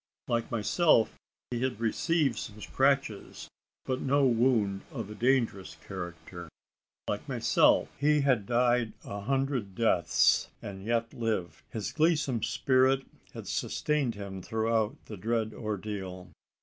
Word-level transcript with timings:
Like 0.27 0.49
myself, 0.49 1.15
he 1.51 1.59
had 1.61 1.79
received 1.79 2.39
some 2.39 2.59
scratches, 2.59 3.47
but 3.85 4.01
no 4.01 4.25
wound 4.25 4.81
of 4.91 5.11
a 5.11 5.13
dangerous 5.13 5.75
character. 5.87 6.49
Like 7.07 7.29
myself, 7.29 7.87
he 7.99 8.21
had 8.21 8.47
died 8.47 8.93
a 9.03 9.19
hundred 9.19 9.75
deaths, 9.75 10.49
and 10.59 10.83
yet 10.83 11.13
lived! 11.13 11.61
His 11.69 11.91
gleesome 11.91 12.41
spirit 12.41 13.05
had 13.35 13.47
sustained 13.47 14.15
him 14.15 14.41
throughout 14.41 14.97
the 15.05 15.17
dread 15.17 15.53
ordeal. 15.53 16.31